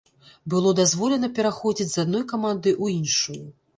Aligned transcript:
Было 0.53 0.71
дазволена 0.79 1.29
пераходзіць 1.39 1.89
з 1.93 1.97
адной 2.07 2.23
каманды 2.33 2.69
ў 2.83 3.01
іншую. 3.03 3.43